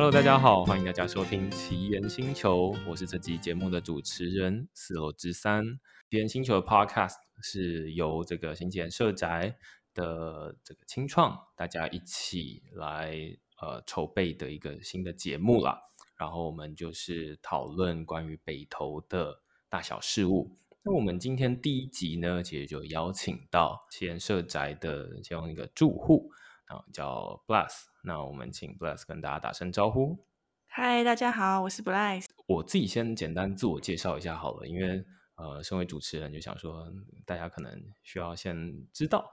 [0.00, 5.62] Hello，大家好，欢迎大家收听奇岩星球，我是这集节目的主持人四楼之三。
[6.08, 9.58] 奇岩星球的 Podcast 是由这个新奇岩社宅
[9.92, 13.14] 的这个青创大家一起来
[13.60, 15.78] 呃筹备的一个新的节目啦。
[16.16, 20.56] 然后我们就是讨论关于北投的大小事务。
[20.82, 26.30] 那我们今天第一集呢，其实就邀请到奇岩社宅的其中一个住户，
[26.64, 27.89] 啊叫 Bless。
[28.02, 30.18] 那我们请 Bless 跟大家打声招呼。
[30.66, 32.24] 嗨，大家好，我是 Bless。
[32.46, 35.04] 我自己先简单自我介绍一下好了，因为
[35.34, 36.90] 呃，身为主持人就想说，
[37.26, 39.30] 大家可能需要先知道。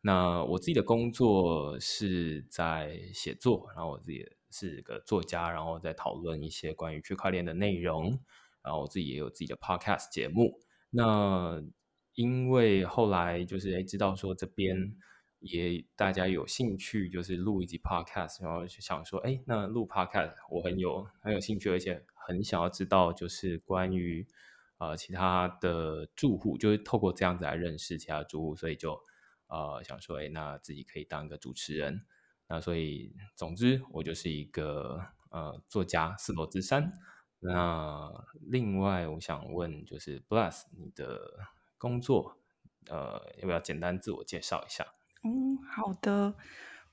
[0.00, 8.18] 那我自己的工作是在写作，然后我自己是个作家，然后在讨论一些关于区块链的内容，
[8.62, 10.60] 然后我自己也有自己的 Podcast 节目。
[10.90, 11.62] 那
[12.14, 14.96] 因为后来就是哎知道说这边
[15.40, 24.26] 也大家有兴趣，就是录一集 podcast，然后就想说，哎，那录 podcast 我很有很有兴趣，而且很想要知道就是关于
[24.78, 29.00] 呃其他的住户，就是透过这样子来认识其他住户，所以就
[29.48, 32.04] 呃想说，哎，那自己可以当个主持人。
[32.48, 36.92] 那所以总之我就是一个呃作家四楼之三。
[37.40, 41.38] 那另外，我想问，就是 Bless 你的
[41.76, 42.38] 工作，
[42.88, 44.86] 呃，要不要简单自我介绍一下？
[45.26, 46.36] 嗯，好的。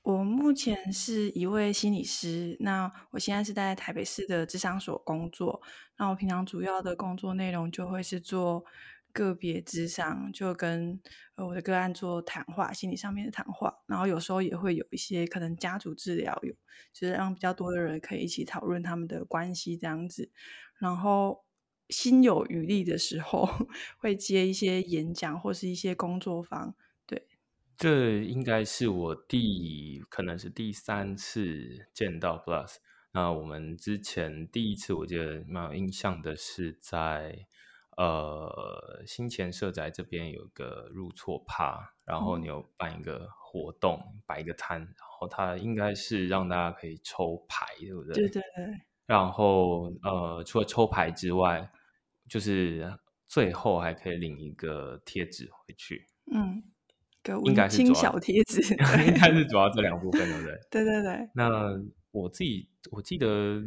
[0.02, 5.62] 我目前是一位心理师，那我现在是在台北市的智商所工作。
[5.96, 8.64] 那我平常主要的工作内容就会是做
[9.12, 11.00] 个别智商，就跟
[11.36, 16.52] 呃我的个案做谈话，心理上面的谈话，然后有时候也会有一些可能家族治疗，有
[16.92, 20.32] 就是让比较多的人可以一起讨论他们的关系这样子。
[20.80, 21.44] 然后
[21.88, 23.48] 心有余力的时候，
[23.96, 26.74] 会接一些演讲或是一些工作坊。
[27.78, 32.76] 对，这应该是我第可能是第三次见到 Plus。
[33.12, 37.46] 那我们之前第一次我记得蛮有印象的是在。
[37.96, 48.14] 呃，新前社宅这边有个入错趴，然后你有办一个活动，嗯、摆一个摊，然后它应该是让大家可以抽牌，对不对？
[48.14, 48.80] 对对对。
[49.06, 51.70] 然后呃，除了抽牌之外，
[52.28, 52.92] 就是
[53.28, 56.04] 最后还可以领一个贴纸回去。
[56.34, 56.64] 嗯，
[57.24, 58.60] 个温馨小贴纸，
[59.08, 60.54] 应该是主要这两部分，对不对？
[60.70, 61.28] 对对对。
[61.34, 61.50] 那
[62.12, 63.60] 我自己我记得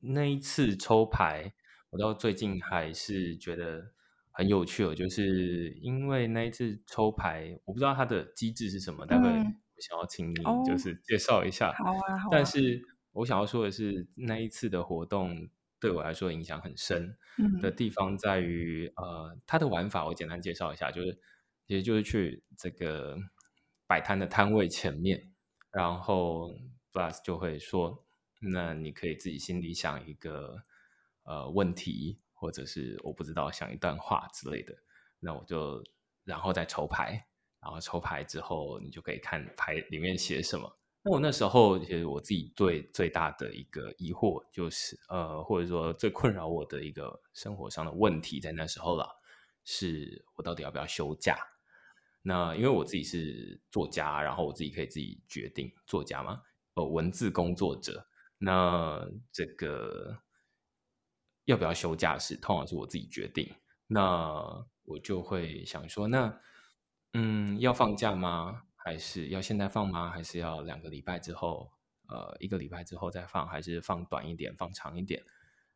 [0.00, 1.52] 那一次抽牌。
[1.90, 3.82] 我到最近还是觉得
[4.30, 10.34] 很有趣哦，就是因为那一次抽牌，我不知道它的机制是什么，待会我想要请你
[10.66, 11.72] 就是介绍一下。
[11.72, 12.30] 好啊， 好啊。
[12.30, 12.78] 但是
[13.12, 15.48] 我想要说的是，那一次的活动
[15.80, 17.16] 对我来说影响很深
[17.62, 21.18] 的地方在于，呃，它的玩法我简单介绍一下，就是
[21.68, 23.16] 其实就是去这个
[23.86, 25.32] 摆摊的摊位前面，
[25.70, 26.52] 然后
[26.92, 28.04] Bless 就会说，
[28.40, 30.64] 那你可以自己心里想一个。
[31.24, 34.74] 呃，问题或者是我不知道想一段话之类的，
[35.18, 35.84] 那我就
[36.24, 37.22] 然后再抽牌，
[37.60, 40.78] 然后抽牌之后你就可以看牌里面写什么。
[41.02, 49.06] 那我那时候其实我自己最最大的一个疑惑就是，呃，或者说最困扰我的一个生活上的问题，在那时候了，
[49.64, 51.36] 是我到底要不要休假？
[52.28, 56.42] 那因为我自己是作家，然后我自己可以自己决定作家嘛，
[56.74, 58.06] 呃，文字工作者，
[58.38, 60.22] 那这个。
[61.48, 63.50] 要不要休假是通常是我自己决定，
[63.86, 66.38] 那我就会想说，那
[67.14, 68.64] 嗯，要放假吗？
[68.76, 70.10] 还是要现在放吗？
[70.10, 71.72] 还是要两个礼拜之后，
[72.10, 73.48] 呃，一个礼拜之后再放？
[73.48, 75.24] 还是放短一点，放长一点？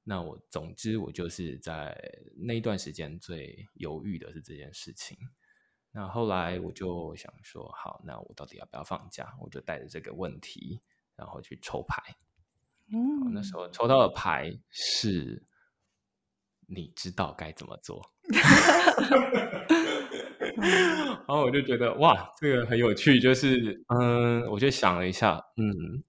[0.04, 1.96] 那我总之我就是在
[2.36, 5.16] 那一段时间最犹豫的是这件事情。
[5.92, 9.32] 那后来我就想说，好，那我到底要不要放假？
[9.40, 10.80] 我就带着这个问题，
[11.14, 12.02] 然后去抽牌。
[12.92, 15.46] 嗯，那时候抽到的牌是。
[16.74, 18.00] 你知道该怎么做，
[20.56, 23.20] 然后我就觉得哇，这个很有趣。
[23.20, 26.02] 就是嗯，我就想了一下，嗯，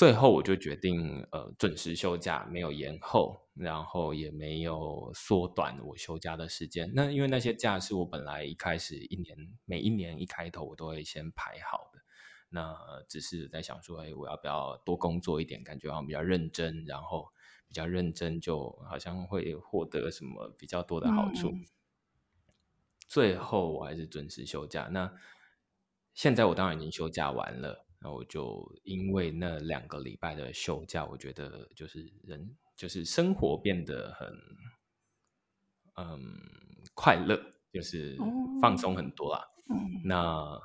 [0.00, 6.90] 最后我就决定呃准时休假，没有延后，然后也没有缩短我休假的时间。
[6.94, 9.36] 那因为那些假是我本来一开始一年
[9.66, 12.00] 每一年一开头我都会先排好的，
[12.48, 12.74] 那
[13.10, 17.28] 只是在想说，哎，我要不要多工作一点，感觉好像比较认真，然后。
[17.68, 21.50] 比较认真，就好像会获得什么比较多的好处。
[21.50, 21.66] 嗯、
[23.06, 24.88] 最后我还是准时休假。
[24.90, 25.12] 那
[26.12, 34.28] 现在我当然已经休假完了，那我就因为那两个礼拜的休假，我觉得就是人就是生活变得很
[35.96, 36.34] 嗯
[36.94, 37.38] 快乐，
[37.72, 38.16] 就是
[38.60, 39.44] 放松很多啦。
[39.68, 40.58] 嗯、那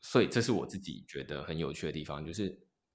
[0.00, 2.48] 所以这是我自己觉得很有趣的地方，就是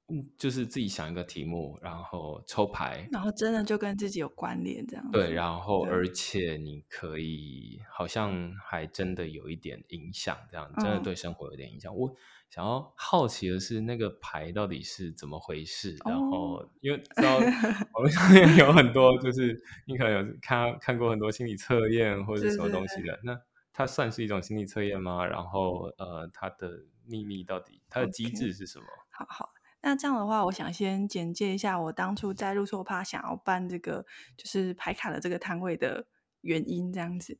[0.07, 5.12] 嗯，就是自己想一个题目，然后抽牌，然后真的就跟自己有关联这样子。
[5.12, 11.92] 对，然后而且你可以好像还真的有一点影响，这样真的对生活有点影响。
[11.92, 12.16] 嗯、我
[12.50, 15.97] 想要好奇的是，那个牌到底是怎么回事？
[16.06, 17.38] 哦、然后因为知道
[17.94, 23.38] 网络上面有很多，就是你可能有看看过很多心理测验或者什么东西的，那
[23.74, 25.25] 它算是一种心理测验吗？
[25.25, 29.19] 然后呃，它的秘密到底它的机制是什么？Okay.
[29.19, 29.53] 好好。
[29.81, 34.06] 那这样的话，我想先简介一下我当初在路错趴想要办这个
[34.38, 36.07] 就是牌卡的这个摊位的
[36.42, 37.38] 原因，这样子。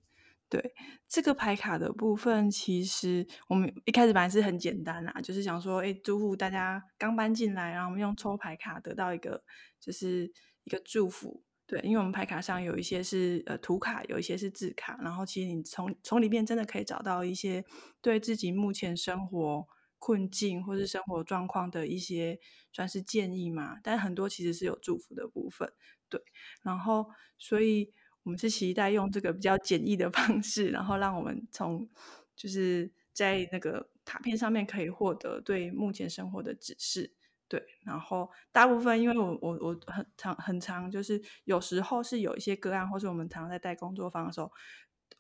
[0.56, 0.74] 对，
[1.10, 9.44] 这个牌卡的部分，其实我们一开始本来是很简单啦，就是想说，哎，祝福大家刚搬进来，然后我们用抽牌卡得到一个
[9.82, 10.32] 就是
[10.64, 11.44] 一个祝福。
[11.68, 17.66] 对，因为我们牌卡上有一些是呃图卡，有一些是字卡，然后其实你从从里面真的可以找到一些
[18.02, 19.68] 对自己目前生活。
[19.98, 22.38] 困境或是生活状况的一些
[22.72, 25.74] 算是建议嘛，但很多其实是有祝福的部分，
[26.10, 26.22] 对。
[26.62, 27.08] 然后，
[27.40, 27.92] 所以
[28.26, 31.88] 我们是期待用这个比较简易的方式，然后让我们从
[32.36, 37.14] 就是在那个卡片上面可以获得对目前生活的指示，
[37.48, 37.66] 对。
[37.86, 44.52] 然后大部分因为我我我很常很常就是有时候是有一些个案，或是我们常常在带工作坊的时候，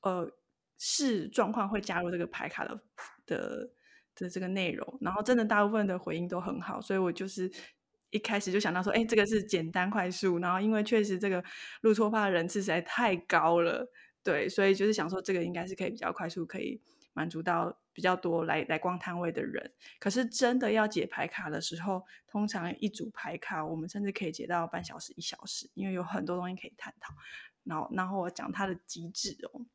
[0.01, 0.29] 呃，
[0.77, 2.83] 是状况会加入这个牌卡的
[3.25, 3.69] 的。
[4.17, 7.51] 的这个内容，然后真的大部分的回应都很好，所以我就是
[8.11, 11.43] 一开始就想到说，哎，这个是简单快速，然后因为确实这个
[11.81, 13.89] 路错发的人次实在太高了，
[14.23, 16.81] 对，所以就是想说这个应该是可以比较快速，可以
[17.13, 19.71] 满足到比较多来来逛摊位的人。
[19.99, 27.13] 可是真的要解牌卡的时候，通常一组牌卡我们甚至可以解到半小时一小时，因为有很多东西可以探讨。
[27.63, 29.65] 然后，然后我讲它的机制哦。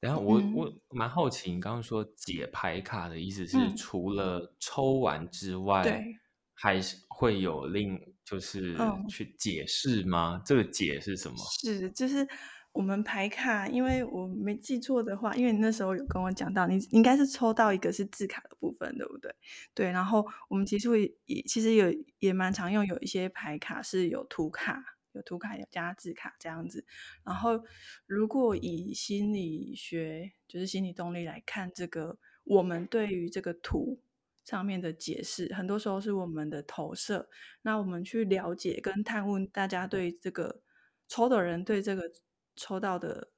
[0.00, 6.18] 然后我、嗯、我蛮好奇，你刚刚说解牌卡的意思是除了抽完之外，嗯、
[6.62, 8.76] 还是会有另就是
[9.08, 10.36] 去解释吗？
[10.36, 11.36] 嗯、这个解是什么？
[11.60, 12.26] 是就是
[12.72, 19.34] 我们牌卡，因为我没记错的话，因为你那时候有跟我讲到，你应该是抽到一个是字卡的部分，对不对？
[19.74, 24.84] 对，然后我们其实会也其实有也蛮常用，有一些牌卡是有图卡。
[25.14, 26.86] 有图卡有加字卡这样子，
[27.22, 27.62] 然后
[28.06, 34.00] 如果以心理学就是心理动力来看，这个我们对于这个图
[34.44, 37.28] 上面的解释，很多时候是我们的投射。
[37.62, 40.62] 那我们去了解跟探问大家对这个
[41.08, 42.10] 抽的人对这个
[42.56, 43.30] 抽到的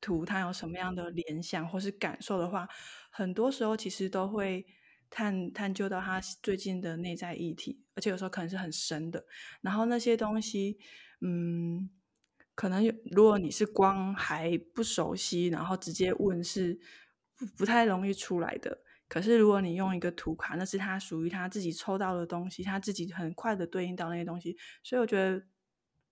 [0.00, 2.68] 图，他有什么样的联想或是感受的话，
[3.10, 4.66] 很多时候其实都会。
[5.10, 9.24] 探探究到他最近的内在议题，而且有时候可能是很深的。
[9.62, 10.78] 然后那些东西，
[11.22, 11.88] 嗯，
[12.54, 16.78] 可能有，如果你是光还不熟悉，然后直接问是
[17.38, 18.82] 不不太容易出来的。
[19.08, 24.56] 可是如果你用一个图卡，那是他属于他自己抽到的东西，他自己很快的对应到那些东西。
[24.82, 25.44] 所以我觉得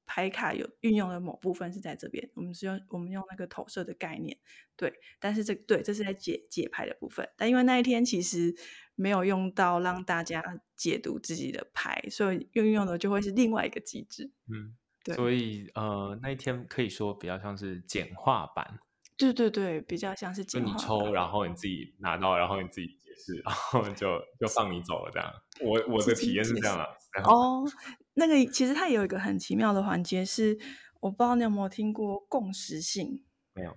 [0.07, 2.31] 牌卡有运用的某部分是在这边。
[2.35, 4.37] 我们是用我们用那个投射的概念，
[4.77, 4.93] 对。
[5.21, 7.29] 但是这对这是在解解牌的部分。
[7.37, 8.55] 但因为那一天其实。
[8.99, 10.43] 没有用到让大家
[10.75, 14.31] 解读自己的牌，所以运用的就会是另外一个机制。
[14.51, 15.15] 嗯，对。
[15.15, 18.79] 所以呃，那一天可以说比较像是简化版。
[19.17, 20.45] 对对对，比较像是。
[20.45, 25.33] 就你抽，然后你自己拿到，然后你自己解释，然后就 就放你走了这样。
[25.61, 26.85] 我我的体验是这样啊。
[27.25, 27.65] 哦，
[28.15, 30.59] 那个其实它有一个很奇妙的环节是，
[31.01, 33.25] 我不知道你有没有听过共识性？
[33.55, 33.75] 没有。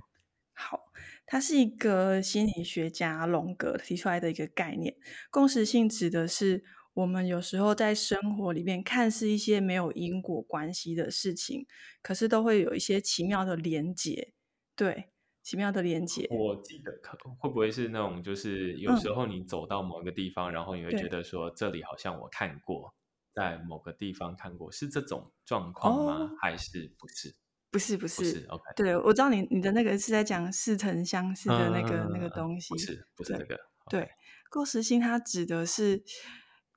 [0.53, 0.85] 好。
[1.31, 4.95] 它是一个心理学家荣格提出来的一个概念。
[5.29, 6.63] 共识性指的是
[6.95, 11.67] 我们有时候在生活里面看似一些没有因果关系的事情，
[12.01, 14.33] 可是都会有一些奇妙的连结。
[14.75, 16.27] 对，奇妙的连接。
[16.29, 22.93] 我记得可会不会是那种，就是有时候你走到某一个地方，嗯、然后你会觉得说这里好像我看过，
[23.33, 26.13] 在某个地方看过，是这种状况吗？
[26.23, 27.35] 哦、还是不是？
[27.71, 34.09] 不是不是，不是，OK，对，我知道你你的那个是在讲似曾相识的那个、嗯、那个东西，不是不是这个，对，
[34.49, 36.03] 过时性它指的是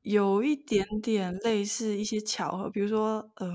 [0.02, 3.50] 有一点点类似一些巧合，比如说呃，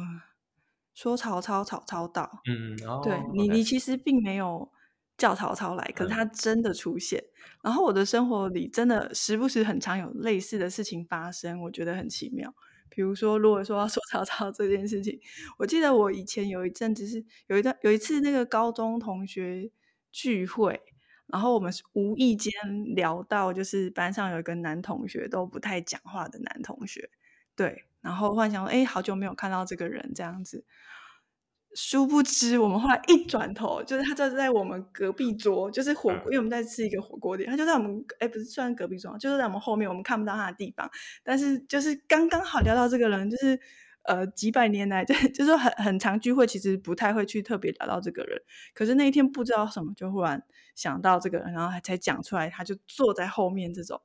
[0.96, 4.72] 说曹操曹操到，嗯，哦、对你.你其实并没有
[5.18, 12.54] 叫曹操来，可是他真的出现，嗯、然后我的生活里真的时不时很常有类似的事情发生，我觉得很奇妙。
[12.90, 15.20] 比如说，如果说要说曹操这件事情，
[15.60, 19.70] 我记得我以前有一阵子是有一段有一次那个高中同学
[20.12, 20.82] 聚会，
[21.28, 22.52] 然后我们是无意间
[22.96, 27.10] 聊到，就是班上有一个男同学都不太讲话的男同学，
[27.56, 30.66] 对，然后幻想说，哎，好久没有看到这个人这样子，
[31.76, 40.90] 殊不知，我们后来一转头，就是他就在我们隔壁桌，就是火锅，嗯、因为我们在吃一个火锅店，他就在我们哎，不是算隔壁桌，就是在我们后面，我们看不到他的地方，
[41.24, 43.60] 但是就是刚刚好聊到这个人，就是
[44.06, 48.42] 呃几百年来，就 就是很很常聚会，其实不太会去特别聊到这个人，
[48.74, 50.42] 可是那一天不知道什么，就忽然
[50.74, 54.02] 想到这个人，然后还才讲出来，他就坐在后面这种。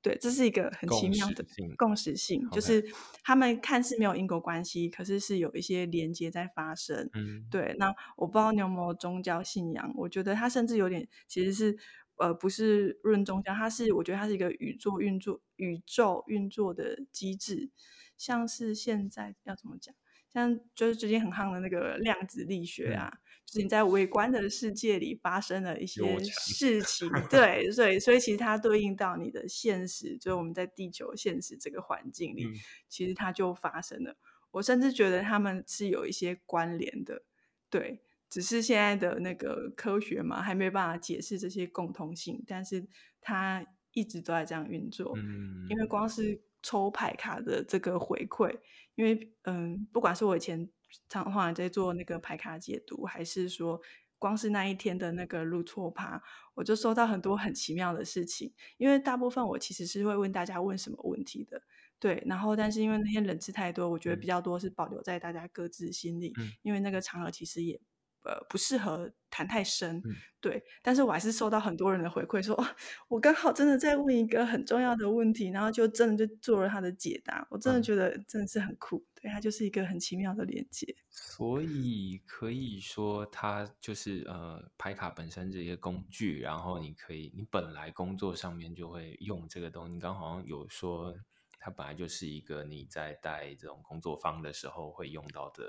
[0.00, 1.44] 嗯对，这是一个很奇妙的
[1.76, 2.82] 共识性，就是
[3.22, 7.10] 他们看似没有因果关系，可是是有一些连接在发生。
[7.12, 7.74] 嗯，对。
[7.78, 9.92] 那我不知道你有没有宗教信仰？
[9.96, 11.76] 我觉得它甚至有点，其实是
[12.16, 17.70] 呃，不是论宗教，它是我觉得它是一个宇宙运作、宇宙运作的机制，
[18.16, 19.94] 像是现在要怎么讲？
[20.32, 23.12] 像就是最近很夯的那个量子力学啊。
[23.14, 32.54] 嗯就是你在微观的世界里发生了一些事情， 对，所以所以其实它对应到你的现实，就是我们在地球现实这个环境里，嗯、
[32.88, 34.16] 其实它就发生了。
[34.52, 37.24] 我甚至觉得他们是有一些关联的，
[37.68, 42.86] 对，只是现在的那个科学嘛，还没办法解释这些共通性，但是
[43.20, 45.12] 它一直都在这样运作。
[45.16, 48.56] 嗯，因为光是抽牌卡的这个回馈，
[48.94, 50.70] 因为嗯，不管是我以前。
[51.08, 53.80] 常常在做那个排卡解读，还是说
[54.18, 56.22] 光是那一天的那个入错趴，
[56.54, 58.52] 我就收到很多很奇妙的事情。
[58.76, 61.62] 因为大部分我其实是会问大家问什么问题的，
[61.98, 62.22] 对。
[62.26, 67.80] 然后，但是因为那天人次太多，我觉得比较多是保留在大家各自心里，嗯、因为那个场合其实也。
[68.24, 70.62] 呃，不适合谈太深，嗯、对。
[70.82, 72.66] 但是我还是收到很多人的回馈说，说、哦、
[73.08, 77.46] 我刚好真的在问一个很重要的问题，然后就真的就做了他的解答。
[77.50, 80.94] 我真的觉得真的是很酷，嗯、对，它就是一个很奇妙的连接。
[81.08, 89.92] 所以可以说，它就是呃，拍卡本身这些工具，然后你可以，你本来工作上面就会用这个东西。
[89.94, 91.14] 你刚好像有说。
[91.62, 95.62] 它本来就是一个你在带这种工作坊的时候会用到的，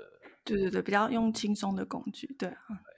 [0.44, 2.52] 对对对，比较用轻松的工具，对。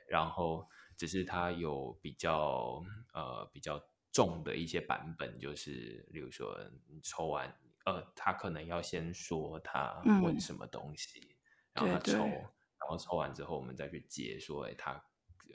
[0.08, 2.82] 然后只是它有比较
[3.12, 3.80] 呃比较
[4.12, 7.52] 重的一些版本，就是比如说你抽完，
[7.84, 11.36] 呃，他可能要先说他问什么东西，
[11.74, 14.92] 嗯、然后他抽，对对，然后抽完之后我们再去解说，哎，他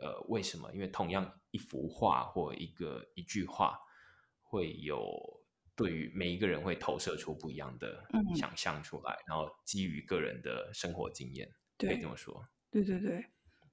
[0.02, 0.72] 呃为什么？
[0.74, 3.80] 因为同样一幅画或一个一句话
[4.42, 5.38] 会有。
[5.76, 8.06] 对于每一个人会投射出不一样的
[8.36, 11.54] 想象出来，嗯、然后基于个人的生活经验，对
[11.88, 12.48] 可以这么说。
[12.70, 13.18] 对对对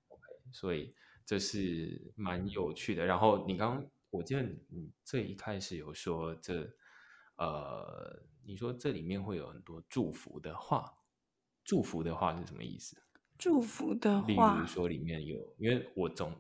[0.09, 0.95] ，okay, 所以
[1.25, 3.05] 这是蛮有趣的。
[3.05, 6.71] 然后你刚刚，我记得你这一开始有说这，
[7.37, 10.93] 呃，你说这里面会有很多祝福的话，
[11.65, 12.97] 祝福的话是什么意思？
[13.39, 16.33] 祝福的话，例如说里面有，因为我总。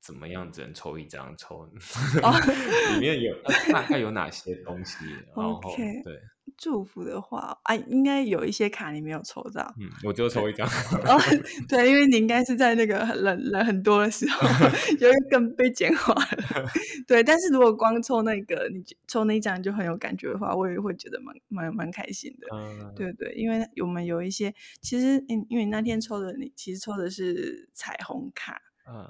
[0.00, 1.34] 怎么样只能抽一张？
[1.36, 1.64] 抽
[2.94, 3.34] 里面有
[3.72, 5.04] 大概有哪些东西？
[5.36, 6.02] 然后 Okay.
[6.04, 6.14] 对
[6.56, 9.62] 祝福的话，哎、啊，应该有一些卡你没有抽到。
[9.78, 10.66] 嗯，我就抽一张。
[10.66, 11.20] 哦，
[11.68, 14.40] 对，因为你应该是在那个人人很多的时候，
[14.98, 16.66] 就会更被简化了。
[17.06, 22.48] 对，但是如果光抽那个，你抽那一张就很有感觉的话，我也会觉得蛮蛮蛮开心的。
[22.52, 28.60] 嗯，对对，因为我们有一些，其实因为那天抽的，你其实抽的是彩虹卡。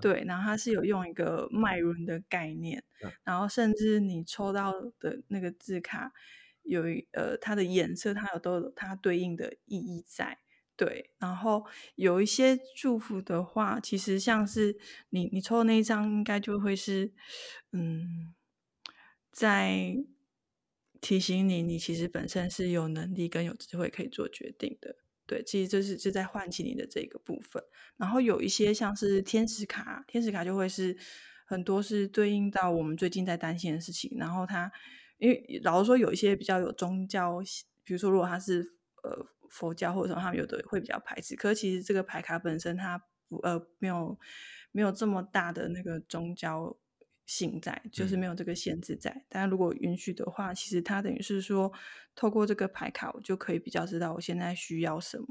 [0.01, 6.13] 对，然后它是有用一个脉轮的概念，嗯、然后甚至你抽到的那个字卡
[6.63, 6.83] 有
[7.13, 10.39] 呃它的颜色，它有都有它对应的意义在。
[10.77, 11.67] 对，然后
[11.97, 14.79] 有一些祝福的话，其实像是
[15.11, 17.13] 你你抽的那一张，应该就会是
[17.73, 18.33] 嗯，
[19.33, 19.97] 在
[21.01, 24.97] 提醒你，你其实本身是有能力跟有智慧可以做决定的。
[25.29, 27.63] 对，其实这是是在唤起你的这个部分，
[27.99, 30.97] 然后有一些像是天使卡，天使卡就会是
[31.47, 34.73] 很多是对应到我们最近在担心的事情，然后它
[35.19, 37.39] 因为老实说有一些比较有宗教，
[37.85, 38.67] 比如说如果它是
[39.03, 44.19] 呃佛教或者什么，他们有的会比较排斥，可是其实这个牌卡本身它不呃没有
[44.73, 46.77] 没有这么大的那个宗教。
[47.29, 51.71] 性在就是没有这个限制在，但、嗯、如果允许的话，其实它等于是说，
[52.19, 55.27] 透过这个牌卡，我就可以比较知道我现在需要什么。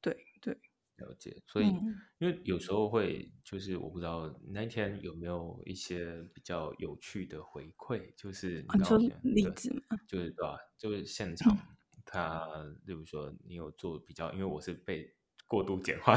[0.00, 0.54] 对对，
[0.98, 1.42] 了解。
[1.48, 9.98] 所以，嗯、因为有时候会，就是我不知道那一天有没有一些比较有趣的回馈，就是你，刚刚你说例子吗？
[10.06, 10.56] 就是对吧？
[10.78, 11.58] 就是现场，
[12.04, 12.46] 他，
[12.84, 15.12] 例如说你有做比较，因为我是被。
[15.48, 16.12] 过度简化，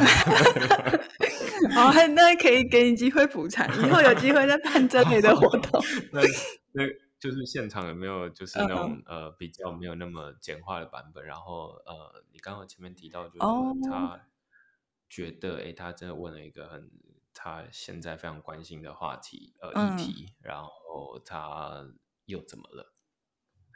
[1.75, 5.79] 好， 那可以给你机会补偿，以后有机会再办这类的活动。
[6.12, 6.22] 那
[6.72, 6.84] 那
[7.19, 9.07] 就是现场有没有就是那种、uh.
[9.07, 11.25] 呃比较没有那么简化的版本？
[11.25, 13.39] 然后呃，你刚刚前面提到就是
[13.89, 14.27] 他
[15.09, 15.65] 觉得哎、oh.
[15.65, 16.89] 欸，他真的问了一个很
[17.33, 20.47] 他现在非常关心的话题呃议题，uh.
[20.47, 21.85] 然后他
[22.25, 22.93] 又怎么了？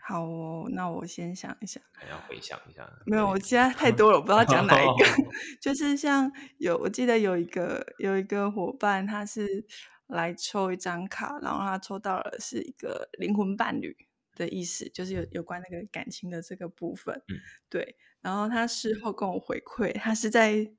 [0.05, 2.91] 好哦，那我先想一想，还要回想一下。
[3.05, 5.05] 没有，我现在太多了，我不知道讲哪一个。
[5.62, 9.65] 就是像有，我记得有一个有一个伙伴，他是
[10.13, 13.96] 来抽一张卡，然后他抽到了是一个灵魂伴侣
[14.36, 17.22] 的意思，就是有有关那个感情的这个部分。
[17.27, 17.36] 嗯，
[17.70, 17.98] 对。
[18.22, 20.72] 然后他事后跟我回馈，他是在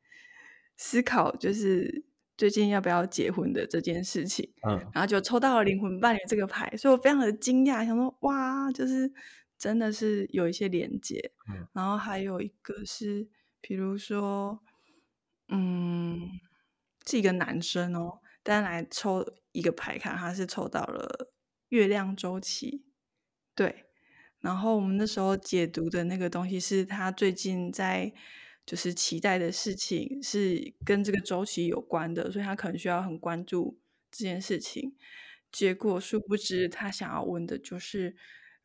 [0.76, 2.04] 思考，就是。
[2.36, 9.08] 最近要不要结婚的这件事情，嗯，然后就抽到了灵魂伴侣这个牌，所以我非常的惊讶，想说哇，就是
[9.56, 13.28] 真的是有一些连接，嗯，然后还有一个是，
[13.60, 14.60] 比如说，
[15.46, 16.28] 嗯，
[17.06, 21.32] 是一个男生哦，但来抽一个牌卡，他是抽到了
[21.70, 22.84] 月亮周期，
[23.56, 23.86] 对，
[24.38, 28.12] 然后我们那时候解读的那个东西是他最近在。
[28.66, 33.78] 就是期待的事情是跟这个周期有关的，所以他可能需要很关注
[34.10, 34.96] 这件事情。
[35.52, 38.16] 结果殊不知，他想要问的就是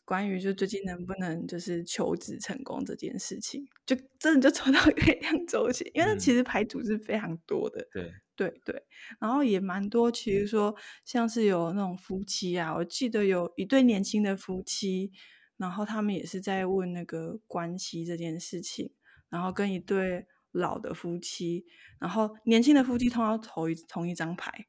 [0.05, 8.09] 关于就最近能不能就是求职成功这件事情，就真的就抽到 月亮周期，因为其实牌组是非常多的，对
[8.39, 8.81] 对对，
[9.19, 15.12] 然后也蛮多，其实说像是有那种夫妻啊，我记得有一对年轻的夫妻，
[15.58, 18.93] 然后他们也是在问那个关系这件事情。
[19.31, 21.63] 然后跟一对老的夫妻，
[22.00, 24.65] 然后年轻的夫妻通常同一同一张牌，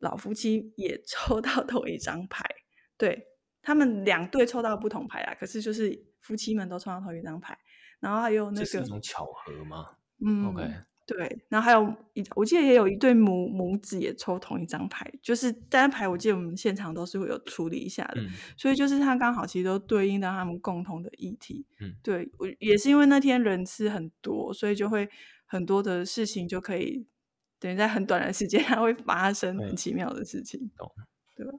[0.00, 2.44] 老夫妻也抽到同一张牌，
[2.96, 3.28] 对，
[3.62, 7.56] 他们两对抽到不同牌啊，可是就是夫妻们都抽到同一张牌，
[8.00, 9.90] 然后还有那个，这是一种巧合吗？
[10.24, 10.68] 嗯，OK。
[11.06, 21.64] 对，然后还有一，我记得也有一对母母子也抽同一张牌，就是单牌，我记得我们现场都是会有处理一下的，嗯、所以就是他刚好其实都对应到他们共同的议题。
[21.78, 25.08] 嗯，对，我也是因为那天人次很多，所以就会
[25.46, 27.06] 很多的事情就可以
[27.60, 30.90] 等于在很短的时间，它会发生很奇妙的事情，懂？
[31.36, 31.52] 对吧？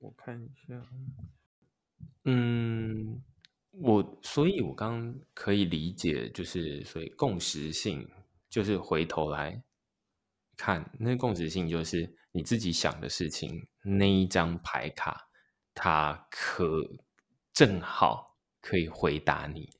[0.00, 0.82] 我看一下，
[2.24, 3.22] 嗯，
[3.70, 8.04] 我所以，我刚刚可以理解，就是所以共识性。
[8.58, 9.62] 就是回头来
[10.56, 15.28] 看，那共识性就是你自己想的事情，那一张牌卡，
[15.72, 16.66] 它可
[17.52, 19.70] 正好可以回答你，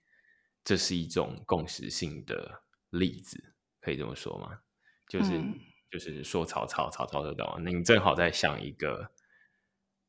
[0.62, 4.60] 这是一种共识性的例子，可以这么说吗？
[5.08, 5.58] 就是、嗯、
[5.90, 9.10] 就是说曹操，曹操就懂，你正好在想一个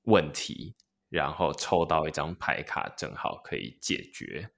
[0.04, 0.76] 问题，
[1.10, 4.52] 然后抽到一张牌卡，正好可以解决。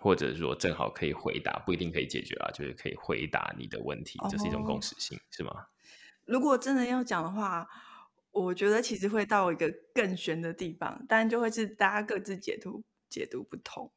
[0.00, 4.80] 或者说正好可以回答，不一定可以解决啊，就是可以回答你的问题，这是一种共。
[4.80, 5.66] 识性，是吗？
[6.24, 7.68] 如果真的要讲的话，
[8.30, 13.92] 我觉得其实会到一个更玄的地方，但就会是大家各自解读解读不同，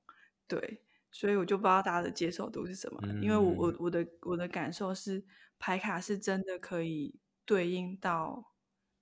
[0.46, 5.24] 对，所以我就不知道大家的接受度是什么，嗯、因为我我我的我的感受是
[5.58, 8.52] 牌卡是真的可以对应到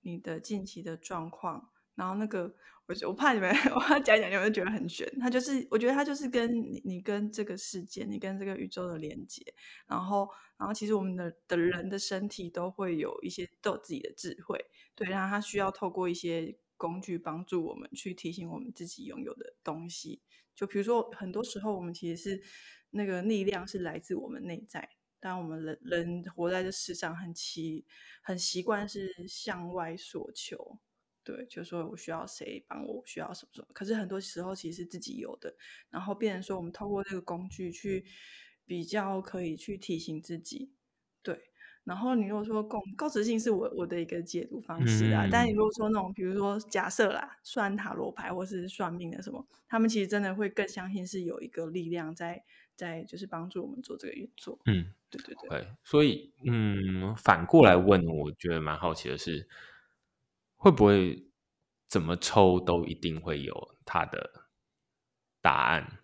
[0.02, 2.54] 你的近期的状况，然后那个。
[2.84, 5.08] 我我怕你们， 我要讲讲，你们觉得很玄。
[5.20, 9.40] 他就是，我觉得他就是跟你，你跟这个世界，你跟这个宇宙的连接。
[9.86, 10.28] 然后，
[10.58, 14.58] 然后其实我们的的人的身体都会有一些都有自己的智慧，
[14.96, 15.08] 对。
[15.08, 20.20] 然后他需要透过一些工具帮助我们去提醒我们自己拥有的东西。
[20.52, 22.42] 就比如说，很多时候我们其实是
[22.90, 24.86] 那个力量是来自我们内在，
[25.20, 27.86] 但我们人人活在这世上很习
[28.22, 30.80] 很习惯是向外索求。
[31.24, 33.68] 对，就是说我需要谁帮我，我需要什么什么。
[33.72, 35.54] 可是很多时候其实是自己有的，
[35.88, 38.04] 然后变成说我们透过这个工具去
[38.66, 40.72] 比较，可以去提醒自己。
[41.22, 41.40] 对，
[41.84, 52.42] 然后你如果说共共识性是我我的一个解读方式啊，嗯、但你如果说那种比如说假设啦，算塔罗牌或是算命的什么，他们其实真的会更相信是有一个力量在
[52.74, 54.58] 在就是帮助我们做这个运作。
[54.64, 55.68] 嗯，对对对。
[55.84, 59.48] 所以嗯，反过来问，我觉得蛮好奇的是。
[60.62, 61.26] 会不会
[61.88, 63.52] 怎么抽都一定会有
[63.84, 64.30] 它的
[65.40, 65.98] 答案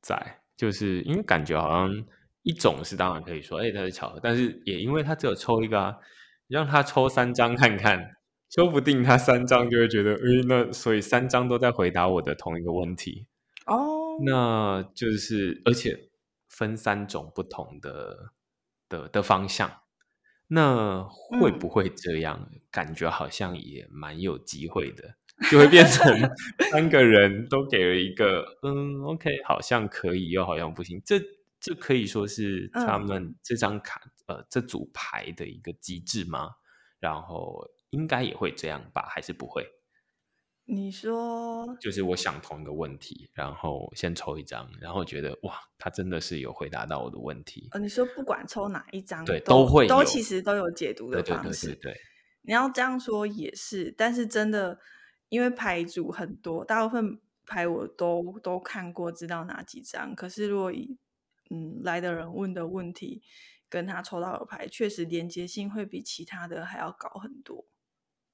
[0.00, 0.40] 在？
[0.56, 2.06] 就是因为感觉好像
[2.42, 5.98] 一种是当然可以说，哎，它是巧合，但是也因为他只有抽一个啊，
[6.46, 8.16] 让他抽三张看看，
[8.48, 13.26] 说不定他三张就会觉得，哎，那所以三张都在回答我的同一个问题
[13.66, 16.08] 哦，那就是而且
[16.48, 18.32] 分三种不同的
[18.88, 19.70] 的的方向。
[20.48, 22.48] 那会不会这样？
[22.52, 25.14] 嗯、感觉好像也蛮有机会的，
[25.50, 26.04] 就会变成
[26.70, 31.00] 三个人都给了一个嗯，OK，好像可以，又好像不行。
[31.04, 31.20] 这
[31.60, 36.50] 这可以说是他们这张卡、嗯、呃这组牌的一个机制吗？
[36.98, 39.06] 然后应该也会这样吧？
[39.10, 39.66] 还是不会？
[40.70, 47.68] 你说，就是我想同一个问题，然后先抽一张，然后觉得哇，他真的是有回答到我的问题。
[47.70, 51.68] 呃，你说不管抽哪一张，对，都，都会都其实都有解读的方式。
[51.68, 52.00] 对，对，对，对，对，
[52.42, 54.78] 你要这样说也是，但是真的，
[55.30, 60.14] 因为牌组很多，大部分牌我都都看过，知道哪几张。
[60.14, 60.98] 可是如果以
[61.48, 63.22] 嗯来的人问的问题
[63.70, 67.64] 跟他抽到的牌，确实连接性会比其他的还要高很多。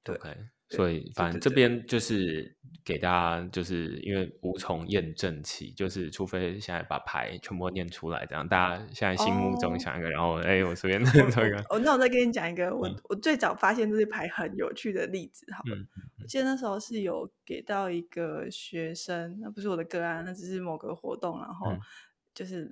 [0.05, 0.17] 对。
[0.17, 0.37] Okay.
[0.71, 10.15] 所以，反正这边就是给大家，就是因为无从验证起，就是除非现在把牌全部念出来，这样大家现在心目中想一个，oh.
[10.15, 11.65] 然后哎，我随便念一个。
[11.69, 15.87] 哦，那我再跟你讲一个，我、嗯、我最早发现这些牌很有趣的例子，好了，嗯、
[16.23, 21.77] 我记得那时候是有给到一个学生，那不是我的个案，那只是某个活动，然后
[22.35, 22.65] 就是、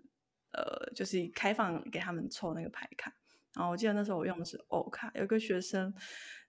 [0.52, 3.14] 嗯、呃，就是开放给他们抽那个牌卡，
[3.54, 5.94] 然后我记得那时候我用的是欧卡，有个学生。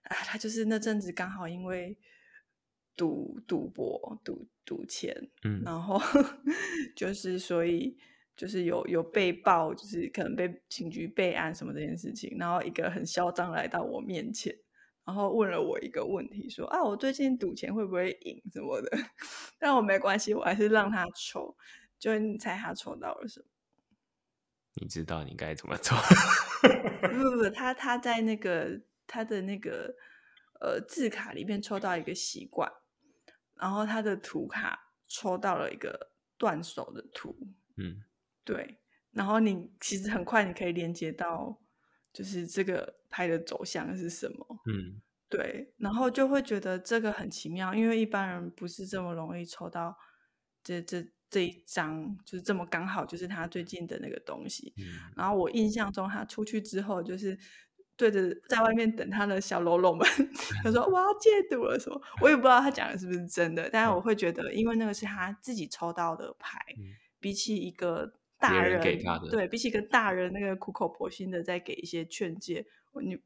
[0.04, 1.96] 啊，他就是那阵子刚好因为
[2.96, 5.14] 赌赌博赌赌钱，
[5.44, 6.00] 嗯，然后
[6.94, 7.96] 就是所以
[8.36, 14.54] 就是有有被报，就是可能被警局备案什么这件事情，然后一个很嚣张来到我面前，
[15.04, 18.90] 然后问了我一个问题，说啊，我最近赌钱会不会赢什么的？
[19.58, 21.56] 但我没关系，我还是让他抽，
[21.98, 23.46] 就你猜他抽到了什么？
[24.80, 25.96] 你知道你该怎么做？
[27.00, 28.80] 不不不，他他在那个。
[29.14, 29.94] 他的那个
[30.60, 32.68] 呃字卡里面抽到一个习惯，
[33.54, 37.36] 然后他的图卡抽到了一个断手的图，
[37.76, 38.02] 嗯，
[38.42, 38.80] 对，
[39.12, 41.56] 然后你其实很快你可以连接到，
[42.12, 49.96] 就是这个牌的走向是什么，嗯，对，然后就会觉得这个很奇妙，因为一般人不是这么容易抽到
[50.64, 57.38] 这这这一张，就是这么刚好就是他最近的那个东西，嗯，然后我印象中他出去之后就是。
[57.96, 60.04] 对着在外面等他的小喽啰们，
[60.64, 72.66] 他说 我要戒赌了什么，我也不知道他讲的是不是真的，但是我会觉得，因为那个是他自己抽到的牌，嗯、比起一个大人，人给他的，对，比起一个大人那个苦口婆心的在给一些劝诫，
[73.00, 73.16] 你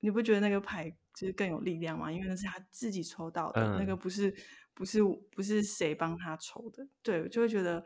[0.00, 2.10] 你不觉得那个牌就是更有力量吗？
[2.10, 4.34] 因为那是他自己抽到的，嗯、那个不是
[4.74, 7.84] 不是不是谁帮他抽的，对，我就会觉得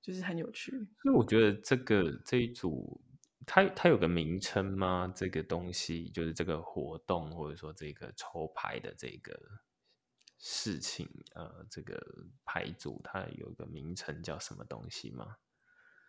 [0.00, 0.70] 就是很有趣。
[1.02, 2.98] 所以我觉得这个这一组。
[3.46, 5.12] 它它有个名称吗？
[5.14, 9.38] 这个东西就是这个活动，或者说这个抽牌的这个
[10.38, 12.00] 事情，呃，这个
[12.44, 15.36] 牌组它有个名称叫什么东西吗？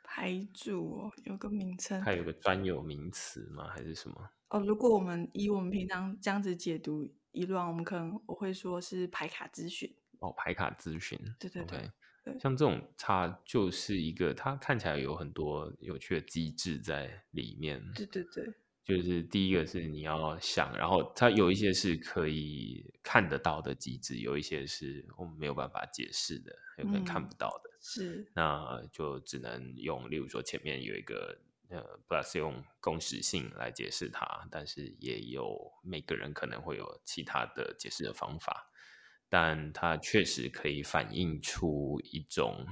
[0.03, 3.69] 牌组哦，有个名称，它有个专有名词吗？
[3.69, 4.29] 还是什么？
[4.49, 9.95] 哦，如果我们以我们平常这样子解读一乱，我们可能我会说是牌卡咨询。
[10.19, 11.79] 哦，牌卡咨询，对对对。
[11.79, 11.91] Okay.
[12.39, 17.81] 像这种，它就是一个，它看起来有很多有趣的机制在里面。
[17.93, 27.69] 对对对，就是第一个是你要想，然后它有一些是可以看得到的机制，有一些是我们没有办法解释的，有可能看不到的。
[27.69, 31.37] 嗯、是，那就只能用，例如说前面有一个
[31.69, 38.71] 呃，plus 用公式性来解释它，但是也有每个人可能会有其他的解释的方法。
[39.29, 42.65] 但它确实可以反映出一种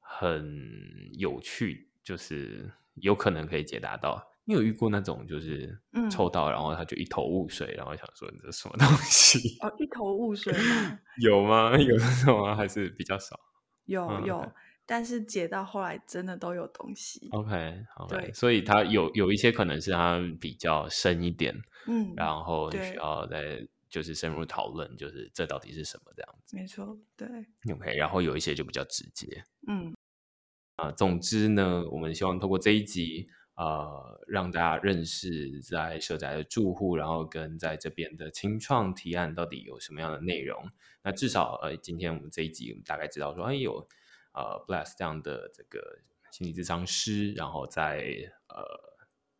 [0.00, 4.28] 很有趣，就是有可能可以解答到。
[4.44, 9.58] 你有遇过那种，就是抽到，嗯、然后他就一头雾水，然后想说你这什么东西？
[9.60, 10.98] 哦，一头雾水吗？
[11.22, 11.76] 有吗？
[11.76, 12.56] 有那种吗？
[12.56, 13.38] 还是比较少？
[13.84, 14.52] 有有，嗯、
[14.86, 17.28] 但是解到后来真的都有东西。
[17.30, 21.54] OK，好，对，所以它有有一些可能是它比较深一点，
[21.86, 23.68] 嗯，然后需要再。
[23.90, 26.56] 就是深入讨论，就是这到底是什么这样子。
[26.56, 27.28] 没错，对。
[27.74, 29.44] OK，然后有一些就比较直接。
[29.68, 29.92] 嗯。
[30.76, 40.70] 啊，总之呢，我们希望透过这一集，呃，让大家认识在社宅的住户，然后跟在这边的清创提案到底有什么样的内容。
[41.02, 43.86] 那至少，呃，今天我们这一集，我们大概知道说，哎，有
[44.32, 45.98] 呃，Bless 这样的这个
[46.30, 48.64] 心理咨商师，然后在呃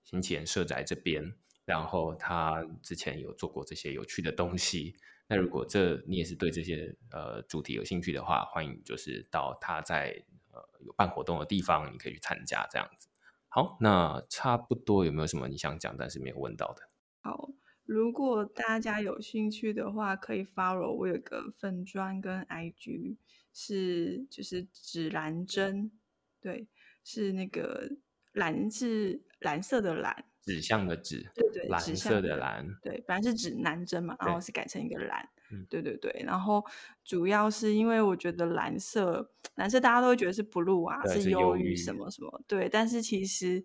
[0.04, 1.34] 新奇人社宅这边。
[1.70, 4.96] 然后他之前有做过这些有趣的东西。
[5.28, 13.06] 那如果这你也是对这些呃主题有兴趣的话，欢迎就是到他在呃有办活动的地方，你可以去参加这样子。
[13.46, 16.82] 好，那差不多有没有什么你想讲但是没有问到的？
[17.20, 17.50] 好，
[17.84, 23.16] 如果大家有兴趣的话，可以 follow 我有个粉砖跟 IG
[23.52, 25.92] 是就是指南针，
[26.40, 26.66] 对，
[27.04, 27.88] 是那个
[28.32, 30.24] 蓝是蓝色的蓝。
[30.42, 35.28] 指向的指，对对，蓝色的蓝，对，本来是指南针嘛，然后是改成一个蓝，
[35.68, 36.64] 对对对，然后
[37.04, 43.62] 主要是因为我觉得蓝色，蓝色大家都会觉得是 blue 啊，是忧郁什么什么，对，但是其实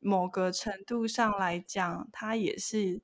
[0.00, 3.00] 某个程度上来讲，它也是，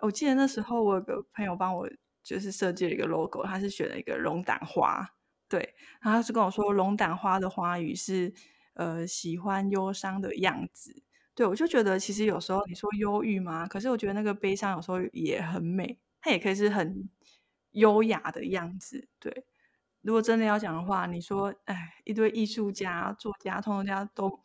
[0.00, 1.88] 我记得那时候我有个朋友帮我
[2.22, 5.14] 就是设计了一个 logo，他是选了一个龙胆花，
[5.48, 8.34] 对，然后他是跟我说龙胆花的花语是
[8.74, 11.02] 呃喜欢忧伤的样子。
[11.34, 17.08] 对，我就觉得其实有时候你说忧郁嘛，可是我觉得那个悲伤有时候也很美，它也可以是很
[17.72, 19.08] 优雅的样子。
[19.18, 19.46] 对，
[20.02, 24.40] 如果真的要讲的话，你说，哎，一堆艺术家、作家、创作家都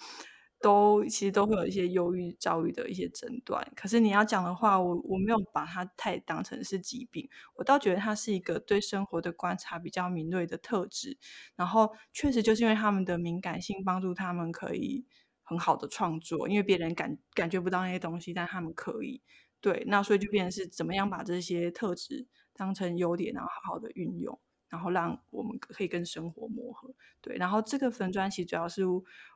[0.61, 3.69] 都其实都会有一些忧郁、遭遇的一些诊断。
[3.75, 11.17] 可是你要讲的话，我我没有把它太当成是疾病，我倒觉得它是一个对生活的观察比较敏锐的特质。
[11.57, 15.05] 然后确实就是因为他们的敏感性，帮助他们可以
[15.47, 19.21] 很好的创作，因为别人感感觉不到那些东西，但他们可以。
[19.61, 24.37] 对，那所以就变成是怎么样把这些特质当成优点，然后好好的运用。
[24.67, 27.37] 然后让我们可以跟生活磨合，对。
[27.37, 28.83] 然后这个粉砖其实主要是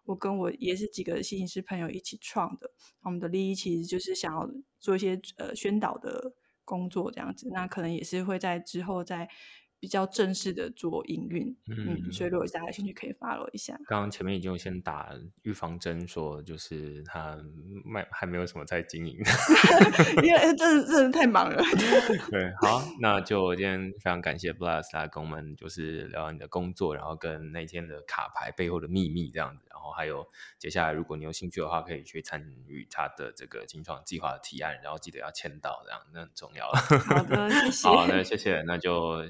[0.03, 2.69] 我跟我也是几个摄影师朋友一起创的。
[3.03, 6.33] 我们的利益其实就是想要做一些呃宣导的
[6.65, 7.47] 工作这样子。
[7.53, 9.29] 那可能也是会在之后再。
[9.81, 13.75] 比较正式的做营运，嗯，嗯，所以如果大家有兴趣，可以 follow 一下。
[13.87, 15.09] 刚刚前面已经有先打
[15.41, 17.35] 预防针，说就是他
[17.83, 19.17] 卖还没有什么在经营，
[20.21, 21.63] 因为真的真的太忙了。
[22.29, 30.27] 对，好，那就今天非常感谢 Bless 来跟我们就是聊聊你的工作，然后跟那天的卡牌背后的秘密这样子，然后还有
[30.59, 36.67] 接下来如果你有兴趣的话，可以去参与他的这个金创计划的提案，然后记得要签到，这样那很重要。
[36.71, 37.87] 好的，谢谢。
[37.89, 39.23] 好，那谢谢，那就。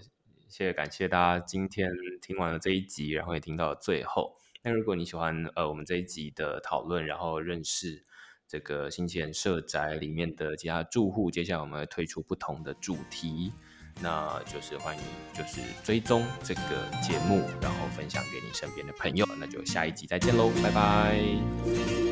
[0.52, 1.90] 谢谢，感谢大家今天
[2.22, 4.36] 听完了这一集，然后也听到了最后。
[4.64, 8.04] 那如果你喜欢呃我们这一集的讨论，然后认识
[8.50, 13.54] 这个新奇人社宅里面的其他住户，接下来我们会推出不同的主题，
[14.02, 16.62] 那就是欢迎就是追踪这个
[17.02, 19.26] 节目，然后分享给你身边的朋友。
[19.40, 22.11] 那就下一集再见喽，拜拜。